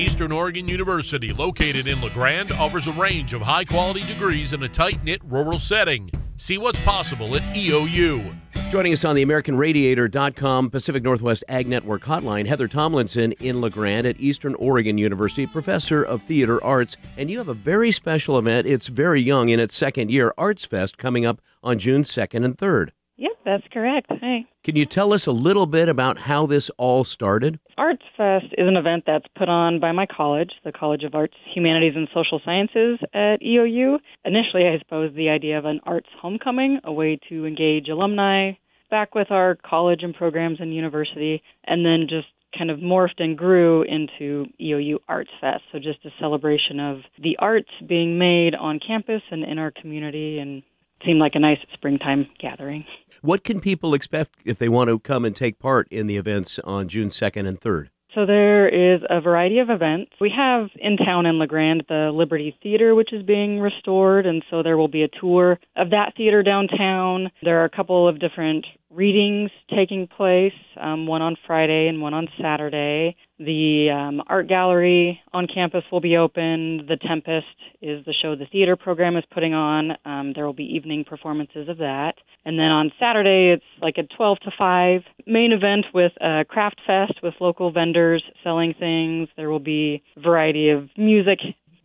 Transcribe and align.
Eastern 0.00 0.32
Oregon 0.32 0.66
University, 0.66 1.30
located 1.30 1.86
in 1.86 2.00
La 2.00 2.08
Grande, 2.08 2.52
offers 2.52 2.86
a 2.86 2.92
range 2.92 3.34
of 3.34 3.42
high 3.42 3.64
quality 3.64 4.02
degrees 4.04 4.54
in 4.54 4.62
a 4.62 4.68
tight 4.68 5.04
knit 5.04 5.20
rural 5.24 5.58
setting. 5.58 6.10
See 6.38 6.56
what's 6.56 6.82
possible 6.86 7.36
at 7.36 7.42
EOU. 7.54 8.34
Joining 8.70 8.94
us 8.94 9.04
on 9.04 9.14
the 9.14 9.22
AmericanRadiator.com 9.26 10.70
Pacific 10.70 11.02
Northwest 11.02 11.44
Ag 11.50 11.68
Network 11.68 12.02
hotline, 12.02 12.46
Heather 12.46 12.66
Tomlinson 12.66 13.32
in 13.40 13.60
La 13.60 13.68
Grande 13.68 14.06
at 14.06 14.18
Eastern 14.18 14.54
Oregon 14.54 14.96
University, 14.96 15.46
professor 15.46 16.02
of 16.02 16.22
theater 16.22 16.64
arts. 16.64 16.96
And 17.18 17.30
you 17.30 17.36
have 17.36 17.48
a 17.48 17.54
very 17.54 17.92
special 17.92 18.38
event. 18.38 18.66
It's 18.66 18.86
very 18.86 19.20
young 19.20 19.50
in 19.50 19.60
its 19.60 19.74
second 19.74 20.10
year, 20.10 20.32
Arts 20.38 20.64
Fest, 20.64 20.96
coming 20.96 21.26
up 21.26 21.42
on 21.62 21.78
June 21.78 22.04
2nd 22.04 22.42
and 22.42 22.56
3rd. 22.56 22.92
Yep, 23.20 23.32
that's 23.44 23.64
correct. 23.70 24.06
Hey. 24.18 24.46
Can 24.64 24.76
you 24.76 24.86
tell 24.86 25.12
us 25.12 25.26
a 25.26 25.30
little 25.30 25.66
bit 25.66 25.90
about 25.90 26.18
how 26.18 26.46
this 26.46 26.70
all 26.78 27.04
started? 27.04 27.60
Arts 27.76 28.02
Fest 28.16 28.46
is 28.56 28.66
an 28.66 28.78
event 28.78 29.04
that's 29.06 29.26
put 29.36 29.50
on 29.50 29.78
by 29.78 29.92
my 29.92 30.06
college, 30.06 30.52
the 30.64 30.72
College 30.72 31.04
of 31.04 31.14
Arts, 31.14 31.34
Humanities, 31.54 31.92
and 31.96 32.08
Social 32.14 32.40
Sciences 32.42 32.98
at 33.12 33.42
EOU. 33.42 33.98
Initially, 34.24 34.66
I 34.66 34.78
suppose 34.78 35.14
the 35.14 35.28
idea 35.28 35.58
of 35.58 35.66
an 35.66 35.80
arts 35.84 36.08
homecoming, 36.18 36.80
a 36.82 36.92
way 36.92 37.20
to 37.28 37.44
engage 37.44 37.88
alumni 37.90 38.52
back 38.90 39.14
with 39.14 39.30
our 39.30 39.54
college 39.68 40.02
and 40.02 40.14
programs 40.14 40.58
and 40.58 40.74
university, 40.74 41.42
and 41.64 41.84
then 41.84 42.06
just 42.08 42.28
kind 42.56 42.70
of 42.70 42.78
morphed 42.78 43.18
and 43.18 43.36
grew 43.36 43.82
into 43.82 44.46
EOU 44.58 44.96
Arts 45.10 45.30
Fest. 45.42 45.62
So 45.72 45.78
just 45.78 46.06
a 46.06 46.10
celebration 46.18 46.80
of 46.80 47.00
the 47.22 47.36
arts 47.38 47.68
being 47.86 48.18
made 48.18 48.54
on 48.54 48.80
campus 48.84 49.20
and 49.30 49.44
in 49.44 49.58
our 49.58 49.70
community 49.70 50.38
and 50.38 50.62
seemed 51.04 51.20
like 51.20 51.34
a 51.34 51.40
nice 51.40 51.58
springtime 51.72 52.26
gathering. 52.38 52.84
What 53.22 53.44
can 53.44 53.60
people 53.60 53.94
expect 53.94 54.36
if 54.44 54.58
they 54.58 54.68
want 54.68 54.88
to 54.88 54.98
come 54.98 55.24
and 55.24 55.34
take 55.36 55.58
part 55.58 55.88
in 55.90 56.06
the 56.06 56.16
events 56.16 56.58
on 56.64 56.88
June 56.88 57.08
2nd 57.08 57.46
and 57.46 57.60
3rd? 57.60 57.88
So 58.14 58.26
there 58.26 58.68
is 58.68 59.02
a 59.08 59.20
variety 59.20 59.60
of 59.60 59.70
events. 59.70 60.12
We 60.20 60.32
have 60.36 60.68
in 60.76 60.96
town 60.96 61.26
in 61.26 61.38
La 61.38 61.46
Grande 61.46 61.84
the 61.88 62.10
Liberty 62.12 62.56
Theater, 62.60 62.94
which 62.94 63.12
is 63.12 63.22
being 63.22 63.60
restored, 63.60 64.26
and 64.26 64.42
so 64.50 64.62
there 64.62 64.76
will 64.76 64.88
be 64.88 65.02
a 65.02 65.20
tour 65.20 65.60
of 65.76 65.90
that 65.90 66.14
theater 66.16 66.42
downtown. 66.42 67.30
There 67.42 67.60
are 67.60 67.64
a 67.64 67.70
couple 67.70 68.08
of 68.08 68.18
different 68.18 68.66
readings 68.90 69.50
taking 69.72 70.08
place, 70.08 70.52
um, 70.80 71.06
one 71.06 71.22
on 71.22 71.36
Friday 71.46 71.86
and 71.86 72.02
one 72.02 72.12
on 72.12 72.26
Saturday. 72.40 73.16
The 73.40 73.88
um, 73.88 74.22
art 74.26 74.48
gallery 74.48 75.18
on 75.32 75.46
campus 75.46 75.82
will 75.90 76.02
be 76.02 76.18
open. 76.18 76.84
The 76.86 76.98
Tempest 76.98 77.46
is 77.80 78.04
the 78.04 78.12
show 78.12 78.36
the 78.36 78.44
theater 78.44 78.76
program 78.76 79.16
is 79.16 79.24
putting 79.32 79.54
on. 79.54 79.92
Um, 80.04 80.34
there 80.34 80.44
will 80.44 80.52
be 80.52 80.64
evening 80.64 81.06
performances 81.08 81.66
of 81.66 81.78
that. 81.78 82.16
And 82.44 82.58
then 82.58 82.66
on 82.66 82.92
Saturday, 83.00 83.54
it's 83.54 83.64
like 83.80 83.96
a 83.96 84.02
12 84.14 84.40
to 84.40 84.50
5 84.58 85.00
main 85.26 85.52
event 85.52 85.86
with 85.94 86.12
a 86.20 86.44
craft 86.46 86.82
fest 86.86 87.20
with 87.22 87.32
local 87.40 87.72
vendors 87.72 88.22
selling 88.44 88.74
things. 88.78 89.30
There 89.38 89.48
will 89.48 89.58
be 89.58 90.02
a 90.18 90.20
variety 90.20 90.68
of 90.68 90.90
music, 90.98 91.38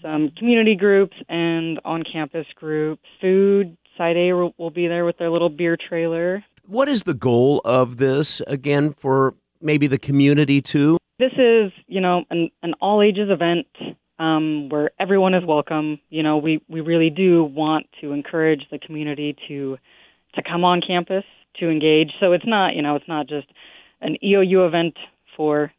some 0.00 0.30
community 0.38 0.76
groups, 0.76 1.16
and 1.28 1.80
on 1.84 2.04
campus 2.04 2.46
groups. 2.54 3.02
Food, 3.20 3.76
Side 3.98 4.16
A 4.16 4.32
will, 4.34 4.54
will 4.56 4.70
be 4.70 4.86
there 4.86 5.04
with 5.04 5.18
their 5.18 5.30
little 5.30 5.50
beer 5.50 5.76
trailer. 5.76 6.44
What 6.64 6.88
is 6.88 7.02
the 7.02 7.14
goal 7.14 7.60
of 7.64 7.96
this, 7.96 8.40
again, 8.46 8.92
for 8.92 9.34
maybe 9.60 9.88
the 9.88 9.98
community 9.98 10.62
too? 10.62 10.99
This 11.20 11.32
is, 11.32 11.70
you 11.86 12.00
know, 12.00 12.24
an, 12.30 12.50
an 12.62 12.72
all 12.80 13.02
ages 13.02 13.28
event 13.30 13.66
um, 14.18 14.70
where 14.70 14.90
everyone 14.98 15.34
is 15.34 15.44
welcome. 15.44 16.00
You 16.08 16.22
know, 16.22 16.38
we, 16.38 16.62
we 16.66 16.80
really 16.80 17.10
do 17.10 17.44
want 17.44 17.86
to 18.00 18.12
encourage 18.12 18.62
the 18.70 18.78
community 18.78 19.36
to 19.48 19.76
to 20.34 20.42
come 20.42 20.64
on 20.64 20.80
campus 20.80 21.24
to 21.58 21.68
engage. 21.68 22.12
So 22.20 22.32
it's 22.32 22.46
not, 22.46 22.74
you 22.74 22.80
know, 22.80 22.96
it's 22.96 23.08
not 23.08 23.28
just 23.28 23.48
an 24.00 24.16
EOU 24.24 24.66
event 24.66 24.96
for 25.36 25.72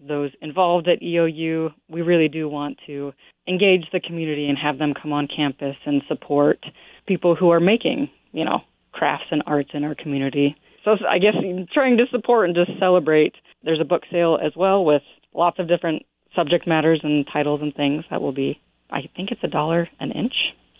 those 0.00 0.32
involved 0.40 0.88
at 0.88 1.00
EOU. 1.00 1.72
We 1.88 2.02
really 2.02 2.28
do 2.28 2.48
want 2.48 2.78
to 2.86 3.12
engage 3.46 3.84
the 3.92 4.00
community 4.00 4.48
and 4.48 4.58
have 4.58 4.78
them 4.78 4.94
come 5.00 5.12
on 5.12 5.28
campus 5.28 5.76
and 5.86 6.02
support 6.08 6.64
people 7.06 7.36
who 7.36 7.50
are 7.50 7.60
making, 7.60 8.10
you 8.32 8.44
know, 8.44 8.62
crafts 8.92 9.26
and 9.30 9.44
arts 9.46 9.70
in 9.74 9.84
our 9.84 9.94
community. 9.94 10.56
So 10.84 10.96
I 11.08 11.18
guess 11.18 11.34
trying 11.72 11.98
to 11.98 12.06
support 12.10 12.48
and 12.48 12.56
just 12.56 12.78
celebrate. 12.80 13.34
There's 13.62 13.80
a 13.80 13.84
book 13.84 14.02
sale 14.10 14.38
as 14.42 14.52
well 14.56 14.84
with 14.84 15.02
lots 15.34 15.58
of 15.58 15.68
different 15.68 16.04
subject 16.34 16.66
matters 16.66 17.00
and 17.02 17.26
titles 17.32 17.60
and 17.62 17.74
things 17.74 18.04
that 18.10 18.20
will 18.20 18.32
be 18.32 18.60
I 18.90 19.02
think 19.16 19.30
it's 19.30 19.44
a 19.44 19.48
dollar 19.48 19.88
an 20.00 20.12
inch, 20.12 20.32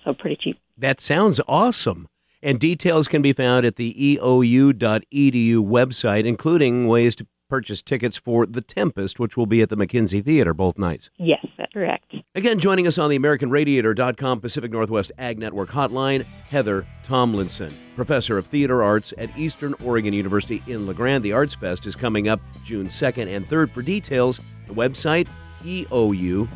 so 0.05 0.15
pretty 0.15 0.39
cheap. 0.41 0.59
That 0.77 1.01
sounds 1.01 1.41
awesome. 1.47 2.09
And 2.43 2.61
details 2.61 3.09
can 3.09 3.21
be 3.21 3.33
found 3.33 3.67
at 3.67 3.77
the 3.77 3.93
eou.edu 3.95 5.57
website, 5.57 6.25
including 6.25 6.87
ways 6.87 7.17
to 7.17 7.27
purchase 7.49 7.83
tickets 7.83 8.17
for 8.17 8.47
The 8.47 8.61
Tempest, 8.61 9.19
which 9.19 9.37
will 9.37 9.47
be 9.47 9.63
at 9.63 9.71
the 9.71 9.77
McKenzie 9.77 10.25
Theater 10.25 10.55
both 10.55 10.79
nights. 10.79 11.11
Yes, 11.17 11.45
that's 11.57 11.73
correct. 11.73 12.15
Again, 12.35 12.59
joining 12.59 12.87
us 12.87 12.99
on 12.99 13.11
the 13.11 13.19
AmericanRadiator.com 13.19 14.41
Pacific 14.41 14.71
Northwest 14.71 15.13
Ag 15.19 15.39
Network 15.39 15.71
hotline, 15.71 16.25
Heather 16.49 16.87
Tomlinson, 17.05 17.73
professor 17.97 18.39
of 18.39 18.47
theater 18.47 18.83
arts 18.83 19.13
at 19.19 19.37
Eastern 19.37 19.75
Oregon 19.85 20.13
University 20.13 20.63
in 20.67 20.87
La 20.87 20.93
Grande. 20.93 21.25
The 21.25 21.33
Arts 21.33 21.55
Fest 21.55 21.87
is 21.87 21.97
coming 21.97 22.29
up 22.29 22.41
June 22.65 22.89
2nd 22.89 23.35
and 23.35 23.47
3rd. 23.47 23.73
For 23.73 23.83
details, 23.83 24.41
the 24.67 24.75
website 24.75 25.29
eou.edu. 25.65 26.47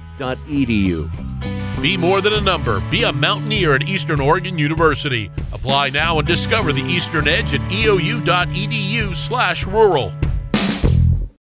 Be 1.83 1.97
more 1.97 2.21
than 2.21 2.35
a 2.35 2.41
number. 2.41 2.81
Be 2.91 3.03
a 3.03 3.13
mountaineer 3.13 3.75
at 3.75 3.83
Eastern 3.83 4.21
Oregon 4.21 4.57
University. 4.57 5.33
Apply 5.53 5.89
now 5.89 6.21
and 6.21 6.29
discover 6.29 6.73
the 6.73 6.83
Eastern 6.83 7.27
Edge 7.27 7.55
at 7.55 7.61
eou.edu 7.73 9.17
slash 9.17 9.67
rural. 9.67 10.13